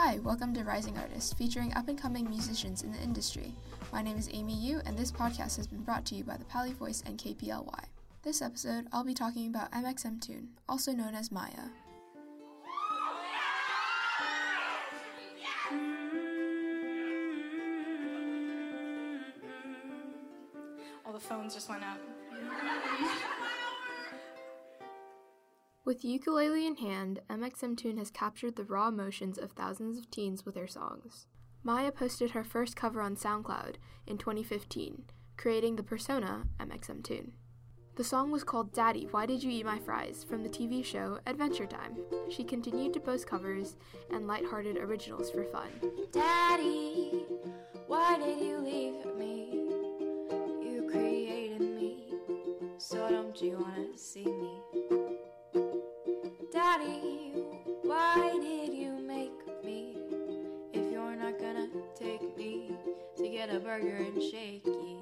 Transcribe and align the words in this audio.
Hi, 0.00 0.20
welcome 0.20 0.54
to 0.54 0.62
Rising 0.62 0.96
Artists, 0.96 1.32
featuring 1.32 1.74
up 1.74 1.88
and 1.88 2.00
coming 2.00 2.30
musicians 2.30 2.84
in 2.84 2.92
the 2.92 3.00
industry. 3.00 3.52
My 3.92 4.00
name 4.00 4.16
is 4.16 4.30
Amy 4.32 4.54
Yu, 4.54 4.80
and 4.86 4.96
this 4.96 5.10
podcast 5.10 5.56
has 5.56 5.66
been 5.66 5.82
brought 5.82 6.06
to 6.06 6.14
you 6.14 6.22
by 6.22 6.36
the 6.36 6.44
Paly 6.44 6.72
Voice 6.72 7.02
and 7.04 7.18
KPLY. 7.18 7.84
This 8.22 8.40
episode, 8.40 8.86
I'll 8.92 9.02
be 9.02 9.12
talking 9.12 9.48
about 9.48 9.72
mxmtoon, 9.72 10.46
also 10.68 10.92
known 10.92 11.16
as 11.16 11.32
Maya. 11.32 11.50
All 21.04 21.12
the 21.12 21.18
phones 21.18 21.54
just 21.54 21.68
went 21.68 21.82
up. 21.82 21.98
With 25.88 26.04
ukulele 26.04 26.66
in 26.66 26.76
hand, 26.76 27.20
mxmtoon 27.30 27.96
has 27.96 28.10
captured 28.10 28.56
the 28.56 28.64
raw 28.64 28.88
emotions 28.88 29.38
of 29.38 29.52
thousands 29.52 29.96
of 29.96 30.10
teens 30.10 30.44
with 30.44 30.54
her 30.54 30.66
songs. 30.66 31.28
Maya 31.62 31.90
posted 31.90 32.32
her 32.32 32.44
first 32.44 32.76
cover 32.76 33.00
on 33.00 33.16
SoundCloud 33.16 33.76
in 34.06 34.18
2015, 34.18 35.04
creating 35.38 35.76
the 35.76 35.82
persona 35.82 36.42
mxmtoon. 36.60 37.30
The 37.96 38.04
song 38.04 38.30
was 38.30 38.44
called 38.44 38.74
Daddy, 38.74 39.08
Why 39.10 39.24
Did 39.24 39.42
You 39.42 39.50
Eat 39.50 39.64
My 39.64 39.78
Fries 39.78 40.24
from 40.28 40.42
the 40.42 40.50
TV 40.50 40.84
show 40.84 41.20
Adventure 41.26 41.64
Time. 41.64 41.96
She 42.28 42.44
continued 42.44 42.92
to 42.92 43.00
post 43.00 43.26
covers 43.26 43.76
and 44.12 44.26
lighthearted 44.26 44.76
originals 44.76 45.30
for 45.30 45.44
fun. 45.44 45.70
Daddy, 46.12 47.24
why 47.86 48.18
did 48.18 48.40
you 48.40 48.58
leave 48.58 49.06
me? 49.16 49.70
You 50.62 50.86
created 50.90 51.62
me, 51.62 52.12
so 52.76 53.08
don't 53.08 53.40
you 53.40 53.56
wanna 53.56 53.96
see 53.96 54.26
me? 54.26 54.87
Daddy, 56.78 57.32
why 57.82 58.38
did 58.40 58.72
you 58.72 58.92
make 59.00 59.64
me? 59.64 59.96
If 60.72 60.92
you're 60.92 61.16
not 61.16 61.38
gonna 61.38 61.68
take 61.98 62.36
me 62.36 62.70
to 63.16 63.28
get 63.28 63.52
a 63.52 63.58
burger 63.58 63.96
and 63.96 64.22
shaky. 64.22 64.98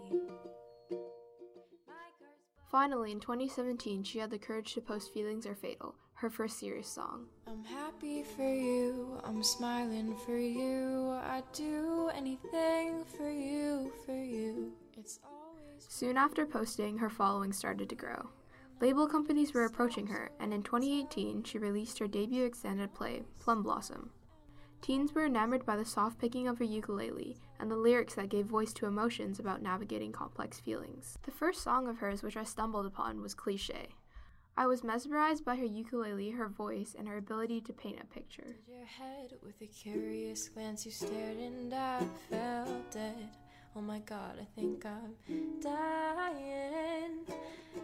Finally, 2.70 3.12
in 3.12 3.20
2017, 3.20 4.04
she 4.04 4.18
had 4.18 4.30
the 4.30 4.38
courage 4.38 4.74
to 4.74 4.80
post 4.80 5.12
Feelings 5.12 5.46
Are 5.46 5.54
Fatal, 5.54 5.94
her 6.14 6.30
first 6.30 6.58
serious 6.58 6.88
song. 6.88 7.26
I'm 7.46 7.64
happy 7.64 8.22
for 8.22 8.50
you, 8.50 9.20
I'm 9.24 9.42
smiling 9.42 10.16
for 10.24 10.36
you. 10.38 11.10
I'd 11.24 11.50
do 11.52 12.10
anything 12.14 13.04
for 13.16 13.30
you, 13.30 13.92
for 14.04 14.16
you. 14.16 14.72
It's 14.96 15.20
always. 15.24 15.86
Soon 15.88 16.16
after 16.16 16.46
posting, 16.46 16.98
her 16.98 17.10
following 17.10 17.52
started 17.52 17.88
to 17.90 17.94
grow. 17.94 18.30
Label 18.78 19.06
companies 19.06 19.54
were 19.54 19.64
approaching 19.64 20.06
her, 20.08 20.30
and 20.38 20.52
in 20.52 20.62
2018, 20.62 21.44
she 21.44 21.58
released 21.58 21.98
her 21.98 22.06
debut 22.06 22.44
extended 22.44 22.92
play, 22.92 23.22
Plum 23.38 23.62
Blossom. 23.62 24.10
Teens 24.82 25.14
were 25.14 25.24
enamored 25.24 25.64
by 25.64 25.76
the 25.76 25.84
soft 25.84 26.18
picking 26.18 26.46
of 26.46 26.58
her 26.58 26.64
ukulele 26.64 27.38
and 27.58 27.70
the 27.70 27.76
lyrics 27.76 28.14
that 28.14 28.28
gave 28.28 28.46
voice 28.46 28.74
to 28.74 28.86
emotions 28.86 29.38
about 29.38 29.62
navigating 29.62 30.12
complex 30.12 30.60
feelings. 30.60 31.18
The 31.22 31.30
first 31.30 31.62
song 31.62 31.88
of 31.88 31.98
hers 31.98 32.22
which 32.22 32.36
I 32.36 32.44
stumbled 32.44 32.84
upon 32.84 33.22
was 33.22 33.34
Cliche. 33.34 33.88
I 34.58 34.66
was 34.66 34.84
mesmerized 34.84 35.44
by 35.44 35.56
her 35.56 35.64
ukulele, 35.64 36.30
her 36.30 36.48
voice, 36.48 36.94
and 36.98 37.08
her 37.08 37.16
ability 37.16 37.62
to 37.62 37.72
paint 37.72 38.00
a 38.00 38.06
picture. 38.06 38.56
Your 38.68 38.84
head 38.84 39.32
with 39.42 39.60
a 39.60 39.66
curious 39.66 40.48
glance, 40.48 40.84
you 40.84 40.92
stared 40.92 41.38
and 41.38 41.72
I 41.74 42.00
felt 42.30 42.90
dead. 42.90 43.28
Oh 43.78 43.82
my 43.82 43.98
god, 43.98 44.38
I 44.40 44.46
think 44.58 44.86
I'm 44.86 45.60
dying. 45.60 47.26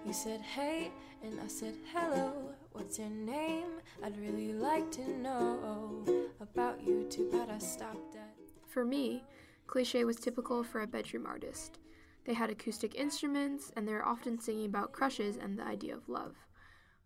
You 0.07 0.13
said 0.15 0.41
hey, 0.41 0.91
and 1.23 1.39
I 1.39 1.49
said 1.49 1.75
hello. 1.93 2.33
What's 2.73 2.99
your 2.99 3.11
name? 3.11 3.69
I'd 4.03 4.17
really 4.17 4.55
like 4.55 4.91
to 4.93 5.11
know 5.11 5.95
about 6.41 6.83
you. 6.83 7.05
Too 7.11 7.31
bad 7.31 7.51
I 7.51 7.59
stopped 7.59 8.17
at. 8.17 8.35
For 8.67 8.87
me, 8.87 9.23
Cliche 9.67 10.05
was 10.05 10.17
typical 10.17 10.65
for 10.65 10.81
a 10.81 10.87
bedroom 10.87 11.27
artist. 11.27 11.79
They 12.25 12.33
had 12.33 12.49
acoustic 12.49 12.95
instruments, 12.95 13.71
and 13.77 13.87
they 13.87 13.93
were 13.93 14.07
often 14.07 14.41
singing 14.41 14.65
about 14.65 14.93
crushes 14.93 15.37
and 15.37 15.59
the 15.59 15.65
idea 15.65 15.95
of 15.95 16.09
love. 16.09 16.37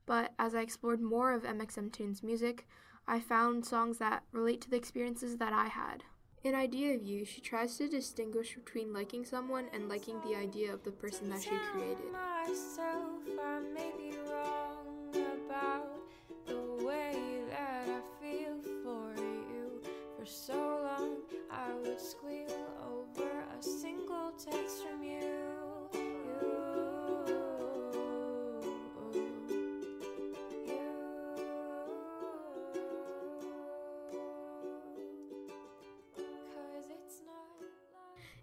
But 0.06 0.32
as 0.38 0.54
I 0.54 0.60
explored 0.60 1.00
more 1.00 1.32
of 1.32 1.42
mxmtoon's 1.42 2.22
music, 2.22 2.68
I 3.08 3.18
found 3.18 3.66
songs 3.66 3.98
that 3.98 4.22
relate 4.30 4.60
to 4.60 4.70
the 4.70 4.76
experiences 4.76 5.38
that 5.38 5.52
I 5.52 5.66
had. 5.66 6.04
In 6.46 6.54
Idea 6.54 6.94
of 6.94 7.02
You, 7.02 7.24
she 7.24 7.40
tries 7.40 7.76
to 7.78 7.88
distinguish 7.88 8.54
between 8.54 8.92
liking 8.92 9.24
someone 9.24 9.64
and 9.72 9.88
liking 9.88 10.20
the 10.20 10.36
idea 10.36 10.72
of 10.72 10.84
the 10.84 10.92
person 10.92 11.28
that 11.30 11.42
she 11.42 11.50
created. 11.72 12.06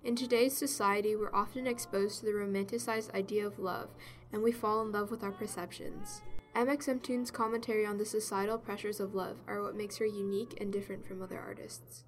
In 0.04 0.18
today's 0.18 0.56
society, 0.58 1.16
we're 1.16 1.34
often 1.34 1.66
exposed 1.66 2.20
to 2.20 2.26
the 2.26 2.34
romanticized 2.34 3.16
idea 3.16 3.48
of 3.48 3.58
love, 3.58 3.88
and 4.34 4.44
we 4.44 4.52
fall 4.52 4.82
in 4.82 4.92
love 4.92 5.10
with 5.10 5.24
our 5.24 5.32
perceptions. 5.32 6.22
mxmtoon's 6.54 7.32
commentary 7.32 7.86
on 7.86 7.98
the 7.98 8.06
societal 8.06 8.58
pressures 8.58 9.00
of 9.00 9.16
love 9.16 9.38
are 9.48 9.62
what 9.62 9.78
makes 9.78 9.98
her 9.98 10.06
unique 10.06 10.58
and 10.60 10.74
different 10.74 11.08
from 11.08 11.22
other 11.22 11.40
artists. 11.40 12.04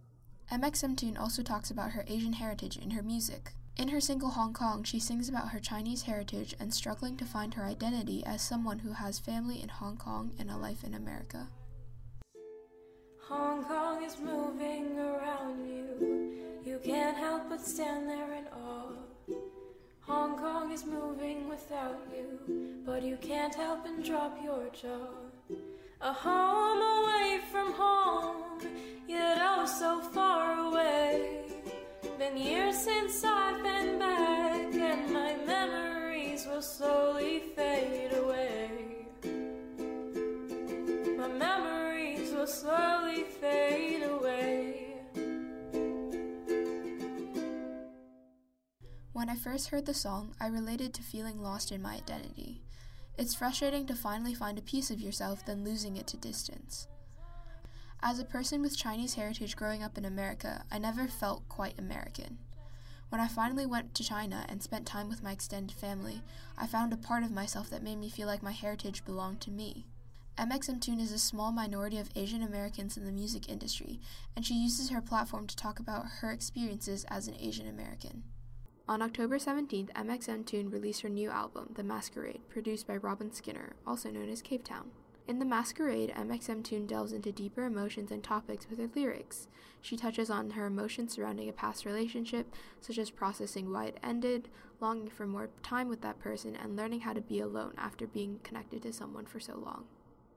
mxmtoon 0.52 1.18
also 1.18 1.42
talks 1.42 1.72
about 1.72 1.92
her 1.92 2.04
Asian 2.08 2.34
heritage 2.34 2.76
in 2.76 2.92
her 2.92 3.02
music. 3.02 3.54
In 3.78 3.88
her 3.88 4.02
single 4.02 4.32
Hong 4.32 4.52
Kong, 4.52 4.84
she 4.84 5.00
sings 5.00 5.30
about 5.30 5.50
her 5.50 5.60
Chinese 5.62 6.02
heritage 6.02 6.54
and 6.60 6.74
struggling 6.74 7.16
to 7.16 7.26
find 7.26 7.54
her 7.54 7.64
identity 7.64 8.26
as 8.26 8.42
someone 8.42 8.80
who 8.80 8.92
has 8.92 9.20
family 9.20 9.62
in 9.62 9.70
Hong 9.70 9.96
Kong 9.96 10.34
and 10.38 10.52
a 10.52 10.58
life 10.58 10.84
in 10.84 10.94
America. 10.94 11.48
Hong 13.22 13.64
Kong 13.64 14.04
is 14.04 14.20
moving 14.20 15.00
around 15.00 15.66
you. 15.66 15.95
But 17.56 17.66
stand 17.66 18.10
there 18.10 18.34
in 18.34 18.48
awe. 18.48 19.38
Hong 20.02 20.38
Kong 20.38 20.74
is 20.74 20.86
moving 20.86 21.48
without 21.48 22.02
you, 22.14 22.84
but 22.86 23.02
you 23.02 23.18
can't 23.22 23.56
help 23.56 23.86
and 23.86 24.04
drop 24.04 24.38
your 24.44 24.68
jaw. 24.74 25.56
A 26.02 26.12
home 26.12 26.82
away 26.82 27.40
from 27.54 27.72
home, 27.72 28.60
yet 29.08 29.38
oh 29.40 29.66
so 29.66 30.02
far 30.02 30.68
away. 30.68 31.44
Been 32.20 32.36
years 32.36 32.78
since 32.78 33.24
I've 33.24 33.64
been 33.64 34.00
back, 34.00 34.74
and 34.74 35.14
my 35.14 35.38
memories 35.46 36.46
will 36.46 36.62
slowly 36.62 37.40
fade 37.56 38.12
away. 38.18 38.70
My 41.18 41.30
memories 41.30 42.34
will 42.34 42.48
slowly 42.48 43.15
When 49.26 49.36
I 49.36 49.40
first 49.40 49.70
heard 49.70 49.88
the 49.88 49.94
song, 49.96 50.36
I 50.40 50.46
related 50.46 50.94
to 50.94 51.02
feeling 51.02 51.42
lost 51.42 51.72
in 51.72 51.82
my 51.82 51.96
identity. 51.96 52.62
It's 53.18 53.34
frustrating 53.34 53.88
to 53.88 53.96
finally 53.96 54.36
find 54.36 54.60
a 54.60 54.62
piece 54.62 54.92
of 54.92 55.00
yourself, 55.00 55.44
then 55.44 55.64
losing 55.64 55.98
it 55.98 56.06
to 56.10 56.18
distance. 56.18 56.88
As 58.04 58.20
a 58.20 58.24
person 58.24 58.62
with 58.62 58.78
Chinese 58.78 59.16
heritage 59.16 59.56
growing 59.56 59.82
up 59.82 59.98
in 59.98 60.06
America, 60.06 60.64
I 60.72 60.78
never 60.78 61.08
felt 61.08 61.50
quite 61.50 61.80
American. 61.80 62.38
When 63.10 63.20
I 63.20 63.28
finally 63.28 63.66
went 63.66 63.96
to 63.96 64.04
China 64.04 64.46
and 64.48 64.62
spent 64.62 64.86
time 64.86 65.10
with 65.10 65.24
my 65.24 65.32
extended 65.32 65.76
family, 65.76 66.22
I 66.56 66.68
found 66.68 66.94
a 66.94 66.96
part 66.96 67.24
of 67.24 67.32
myself 67.32 67.68
that 67.72 67.82
made 67.82 67.98
me 67.98 68.10
feel 68.10 68.28
like 68.28 68.44
my 68.44 68.52
heritage 68.52 69.06
belonged 69.06 69.42
to 69.42 69.50
me. 69.50 69.88
mxmtoon 70.38 71.02
is 71.02 71.12
a 71.12 71.18
small 71.18 71.52
minority 71.52 71.98
of 71.98 72.12
Asian 72.16 72.44
Americans 72.44 72.96
in 72.96 73.06
the 73.06 73.12
music 73.12 73.50
industry, 73.50 74.00
and 74.36 74.46
she 74.46 74.54
uses 74.54 74.92
her 74.92 75.02
platform 75.02 75.48
to 75.48 75.56
talk 75.56 75.80
about 75.80 76.06
her 76.20 76.30
experiences 76.30 77.08
as 77.10 77.28
an 77.28 77.36
Asian 77.40 77.68
American. 77.68 78.22
On 78.88 79.02
October 79.02 79.40
17th, 79.40 79.92
mxmtoon 79.94 80.72
released 80.72 81.02
her 81.02 81.10
new 81.10 81.32
album, 81.32 81.72
The 81.74 81.84
Masquerade, 81.84 82.42
produced 82.50 82.86
by 82.86 82.98
Robin 82.98 83.34
Skinner, 83.34 83.74
also 83.88 84.12
known 84.12 84.30
as 84.30 84.44
Cavetown. 84.44 84.90
In 85.28 85.40
The 85.40 85.46
Masquerade, 85.46 86.14
mxmtoon 86.16 86.86
delves 86.86 87.12
into 87.12 87.32
deeper 87.32 87.64
emotions 87.64 88.12
and 88.12 88.24
topics 88.24 88.70
with 88.70 88.78
her 88.78 88.90
lyrics. 88.94 89.48
She 89.82 89.98
touches 89.98 90.30
on 90.30 90.52
her 90.52 90.68
emotions 90.68 91.14
surrounding 91.14 91.50
a 91.50 91.54
past 91.54 91.84
relationship, 91.84 92.54
such 92.80 93.00
as 93.00 93.10
processing 93.10 93.74
why 93.74 93.86
it 93.86 93.98
ended, 94.04 94.50
longing 94.80 95.10
for 95.10 95.26
more 95.26 95.50
time 95.64 95.88
with 95.88 96.02
that 96.02 96.20
person, 96.20 96.56
and 96.56 96.76
learning 96.76 97.00
how 97.02 97.14
to 97.14 97.22
be 97.22 97.40
alone 97.40 97.74
after 97.80 98.06
being 98.06 98.40
connected 98.44 98.84
to 98.84 98.94
someone 98.94 99.26
for 99.26 99.40
so 99.40 99.58
long. 99.58 99.86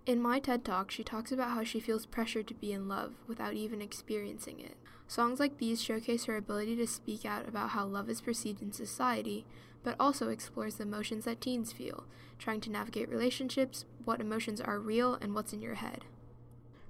In 0.06 0.22
my 0.22 0.40
TED 0.40 0.64
Talk, 0.64 0.90
she 0.90 1.04
talks 1.04 1.30
about 1.30 1.50
how 1.50 1.64
she 1.64 1.80
feels 1.80 2.06
pressured 2.06 2.48
to 2.48 2.54
be 2.54 2.72
in 2.72 2.88
love 2.88 3.12
without 3.26 3.52
even 3.52 3.82
experiencing 3.82 4.58
it. 4.58 4.78
Songs 5.08 5.40
like 5.40 5.56
these 5.56 5.82
showcase 5.82 6.26
her 6.26 6.36
ability 6.36 6.76
to 6.76 6.86
speak 6.86 7.24
out 7.24 7.48
about 7.48 7.70
how 7.70 7.86
love 7.86 8.10
is 8.10 8.20
perceived 8.20 8.60
in 8.60 8.72
society, 8.72 9.46
but 9.82 9.96
also 9.98 10.28
explores 10.28 10.74
the 10.74 10.82
emotions 10.82 11.24
that 11.24 11.40
teens 11.40 11.72
feel, 11.72 12.04
trying 12.38 12.60
to 12.60 12.70
navigate 12.70 13.08
relationships, 13.08 13.86
what 14.04 14.20
emotions 14.20 14.60
are 14.60 14.78
real, 14.78 15.14
and 15.14 15.34
what's 15.34 15.54
in 15.54 15.62
your 15.62 15.76
head. 15.76 16.04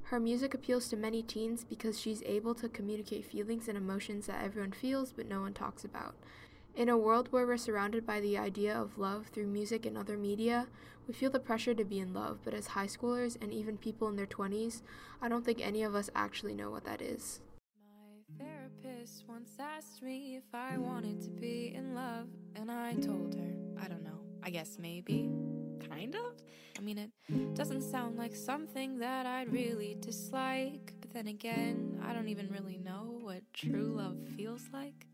Her 0.02 0.18
music 0.18 0.52
appeals 0.52 0.88
to 0.88 0.96
many 0.96 1.22
teens 1.22 1.62
because 1.62 2.00
she's 2.00 2.24
able 2.24 2.56
to 2.56 2.68
communicate 2.68 3.24
feelings 3.24 3.68
and 3.68 3.78
emotions 3.78 4.26
that 4.26 4.42
everyone 4.42 4.72
feels 4.72 5.12
but 5.12 5.28
no 5.28 5.40
one 5.40 5.54
talks 5.54 5.84
about. 5.84 6.16
In 6.74 6.88
a 6.88 6.98
world 6.98 7.28
where 7.30 7.46
we're 7.46 7.56
surrounded 7.56 8.04
by 8.04 8.18
the 8.18 8.36
idea 8.36 8.76
of 8.76 8.98
love 8.98 9.28
through 9.28 9.46
music 9.46 9.86
and 9.86 9.96
other 9.96 10.16
media, 10.16 10.66
we 11.06 11.14
feel 11.14 11.30
the 11.30 11.38
pressure 11.38 11.74
to 11.74 11.84
be 11.84 12.00
in 12.00 12.12
love, 12.12 12.38
but 12.44 12.54
as 12.54 12.68
high 12.68 12.86
schoolers 12.86 13.36
and 13.40 13.52
even 13.52 13.78
people 13.78 14.08
in 14.08 14.16
their 14.16 14.26
20s, 14.26 14.82
I 15.22 15.28
don't 15.28 15.44
think 15.44 15.60
any 15.60 15.84
of 15.84 15.94
us 15.94 16.10
actually 16.16 16.54
know 16.54 16.70
what 16.70 16.84
that 16.84 17.00
is. 17.00 17.40
Therapist 18.98 19.24
once 19.28 19.52
asked 19.60 20.02
me 20.02 20.36
if 20.36 20.52
I 20.52 20.76
wanted 20.76 21.22
to 21.22 21.30
be 21.30 21.72
in 21.72 21.94
love, 21.94 22.26
and 22.56 22.68
I 22.68 22.94
told 22.94 23.34
her, 23.36 23.54
I 23.80 23.86
don't 23.86 24.02
know, 24.02 24.18
I 24.42 24.50
guess 24.50 24.76
maybe. 24.80 25.30
Kind 25.88 26.16
of? 26.16 26.32
I 26.76 26.80
mean, 26.80 26.98
it 26.98 27.54
doesn't 27.54 27.82
sound 27.82 28.16
like 28.16 28.34
something 28.34 28.98
that 28.98 29.24
I'd 29.24 29.52
really 29.52 29.96
dislike, 30.00 30.94
but 31.00 31.12
then 31.12 31.28
again, 31.28 32.00
I 32.04 32.12
don't 32.12 32.28
even 32.28 32.48
really 32.48 32.78
know 32.78 33.20
what 33.20 33.42
true 33.52 33.94
love 33.96 34.16
feels 34.36 34.62
like. 34.72 35.06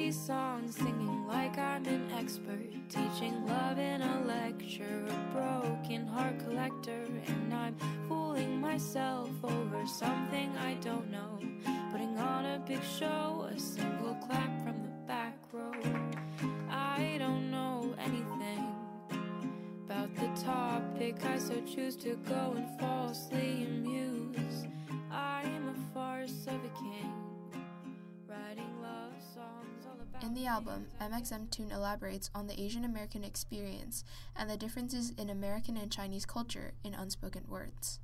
These 0.00 0.18
songs 0.18 0.76
singing 0.76 1.26
like 1.28 1.58
I'm 1.58 1.84
an 1.84 2.10
expert, 2.18 2.70
teaching 2.88 3.46
love 3.46 3.78
in 3.78 4.00
a 4.00 4.24
lecture, 4.24 5.04
a 5.06 5.34
broken 5.34 6.06
heart 6.06 6.38
collector, 6.38 7.04
and 7.26 7.52
I'm 7.52 7.76
fooling 8.08 8.62
myself 8.62 9.28
over 9.44 9.86
something 9.86 10.56
I 10.56 10.72
don't 10.80 11.10
know, 11.10 11.38
putting 11.92 12.16
on 12.18 12.46
a 12.46 12.58
big 12.66 12.82
show, 12.82 13.46
a 13.54 13.58
single 13.60 14.14
clap 14.26 14.64
from 14.64 14.82
the 14.82 15.06
back 15.06 15.36
row. 15.52 15.70
I 16.70 17.16
don't 17.18 17.50
know 17.50 17.94
anything 17.98 18.74
about 19.84 20.14
the 20.14 20.42
topic, 20.42 21.22
I 21.26 21.38
so 21.38 21.60
choose 21.60 21.94
to 21.96 22.16
go 22.26 22.54
and 22.56 22.80
falsely 22.80 23.64
amuse. 23.64 23.79
In 30.22 30.34
the 30.34 30.46
album, 30.46 30.86
mxmtoon 31.00 31.72
elaborates 31.72 32.30
on 32.34 32.46
the 32.46 32.60
Asian 32.60 32.84
American 32.84 33.24
experience 33.24 34.04
and 34.36 34.50
the 34.50 34.56
differences 34.56 35.12
in 35.16 35.30
American 35.30 35.76
and 35.78 35.90
Chinese 35.90 36.26
culture 36.26 36.72
in 36.84 36.94
unspoken 36.94 37.44
words. 37.48 38.00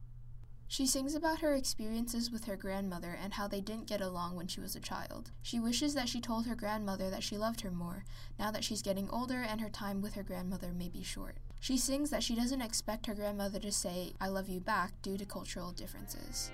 She 0.67 0.87
sings 0.87 1.15
about 1.15 1.41
her 1.41 1.55
experiences 1.55 2.31
with 2.31 2.47
her 2.47 2.57
grandmother 2.57 3.17
and 3.23 3.35
how 3.35 3.47
they 3.47 3.61
didn't 3.61 3.87
get 3.87 4.01
along 4.01 4.35
when 4.35 4.49
she 4.49 4.61
was 4.61 4.75
a 4.75 4.81
child. 4.81 5.31
She 5.43 5.61
wishes 5.61 5.95
that 5.95 6.09
she 6.09 6.21
told 6.21 6.47
her 6.47 6.57
grandmother 6.57 7.11
that 7.11 7.23
she 7.23 7.37
loved 7.37 7.61
her 7.61 7.71
more, 7.71 8.05
now 8.39 8.51
that 8.51 8.65
she's 8.65 8.83
getting 8.83 9.09
older 9.11 9.43
and 9.43 9.61
her 9.61 9.71
time 9.71 10.01
with 10.01 10.15
her 10.15 10.25
grandmother 10.25 10.73
may 10.73 10.89
be 10.89 11.03
short. 11.03 11.37
She 11.61 11.77
sings 11.77 12.11
that 12.11 12.23
she 12.23 12.35
doesn't 12.35 12.63
expect 12.63 13.07
her 13.07 13.15
grandmother 13.15 13.61
to 13.61 13.71
say, 13.71 14.15
I 14.21 14.29
love 14.29 14.49
you 14.49 14.61
back 14.61 15.01
due 15.03 15.19
to 15.19 15.25
cultural 15.25 15.71
differences. 15.71 16.51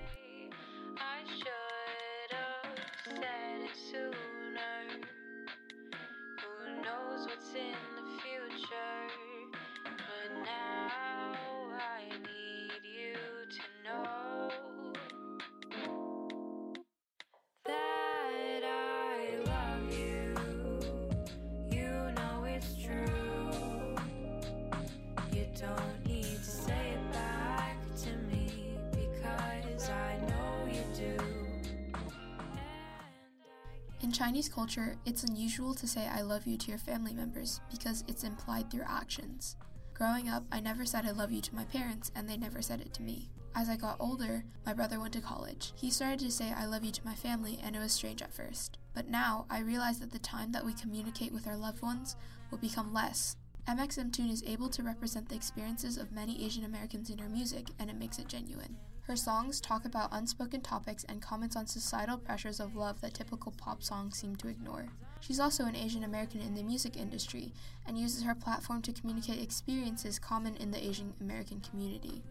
Chinese 34.13 34.47
culture, 34.47 34.95
it's 35.05 35.23
unusual 35.23 35.73
to 35.73 35.87
say 35.87 36.07
I 36.07 36.21
love 36.21 36.45
you 36.45 36.55
to 36.55 36.69
your 36.69 36.77
family 36.77 37.13
members 37.13 37.59
because 37.71 38.03
it's 38.07 38.23
implied 38.23 38.69
through 38.69 38.83
actions. 38.87 39.55
Growing 39.95 40.29
up, 40.29 40.43
I 40.51 40.59
never 40.59 40.85
said 40.85 41.05
I 41.05 41.11
love 41.11 41.31
you 41.31 41.41
to 41.41 41.55
my 41.55 41.65
parents, 41.65 42.11
and 42.15 42.29
they 42.29 42.37
never 42.37 42.61
said 42.61 42.79
it 42.79 42.93
to 42.93 43.01
me. 43.01 43.31
As 43.55 43.69
I 43.69 43.75
got 43.75 43.97
older, 43.99 44.43
my 44.67 44.73
brother 44.73 44.99
went 44.99 45.13
to 45.13 45.21
college. 45.21 45.73
He 45.75 45.89
started 45.89 46.19
to 46.19 46.31
say 46.31 46.51
I 46.51 46.65
love 46.65 46.83
you 46.83 46.91
to 46.91 47.05
my 47.05 47.15
family, 47.15 47.59
and 47.63 47.75
it 47.75 47.79
was 47.79 47.91
strange 47.91 48.21
at 48.21 48.33
first. 48.33 48.77
But 48.93 49.09
now, 49.09 49.47
I 49.49 49.61
realize 49.61 49.99
that 49.99 50.11
the 50.11 50.19
time 50.19 50.51
that 50.51 50.65
we 50.65 50.73
communicate 50.73 51.33
with 51.33 51.47
our 51.47 51.57
loved 51.57 51.81
ones 51.81 52.15
will 52.51 52.59
become 52.59 52.93
less. 52.93 53.35
mxmtoon 53.67 54.31
is 54.31 54.43
able 54.45 54.69
to 54.69 54.83
represent 54.83 55.27
the 55.27 55.35
experiences 55.35 55.97
of 55.97 56.11
many 56.11 56.45
Asian 56.45 56.65
Americans 56.65 57.09
in 57.09 57.17
her 57.17 57.29
music, 57.29 57.67
and 57.79 57.89
it 57.89 57.97
makes 57.97 58.19
it 58.19 58.27
genuine. 58.27 58.77
Her 59.03 59.15
songs 59.17 59.59
talk 59.59 59.83
about 59.83 60.09
unspoken 60.13 60.61
topics 60.61 61.03
and 61.03 61.21
comments 61.21 61.57
on 61.57 61.67
societal 61.67 62.17
pressures 62.17 62.61
of 62.61 62.75
love 62.75 63.01
that 63.01 63.13
typical 63.13 63.51
pop 63.51 63.83
songs 63.83 64.17
seem 64.17 64.37
to 64.37 64.47
ignore. 64.47 64.87
She's 65.19 65.41
also 65.41 65.65
an 65.65 65.75
Asian 65.75 66.05
American 66.05 66.39
in 66.39 66.53
the 66.53 66.63
music 66.63 66.95
industry 66.95 67.51
and 67.85 67.97
uses 67.97 68.23
her 68.23 68.33
platform 68.33 68.81
to 68.83 68.93
communicate 68.93 69.41
experiences 69.41 70.19
common 70.19 70.55
in 70.55 70.71
the 70.71 70.81
Asian 70.81 71.13
American 71.19 71.59
community. 71.59 72.23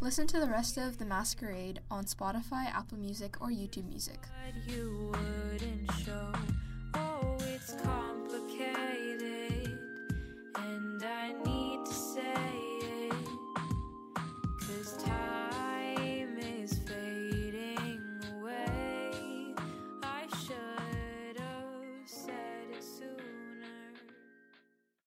Listen 0.00 0.26
to 0.28 0.38
the 0.38 0.48
rest 0.48 0.76
of 0.76 0.98
The 0.98 1.06
Masquerade 1.06 1.80
on 1.90 2.04
Spotify, 2.04 2.66
Apple 2.66 2.98
Music, 2.98 3.40
or 3.40 3.48
YouTube 3.48 3.88
Music. 3.88 4.20